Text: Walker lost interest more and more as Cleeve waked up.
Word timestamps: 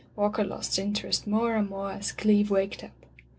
Walker 0.15 0.43
lost 0.43 0.79
interest 0.79 1.27
more 1.27 1.55
and 1.55 1.69
more 1.69 1.91
as 1.91 2.11
Cleeve 2.11 2.49
waked 2.49 2.83
up. 2.83 3.05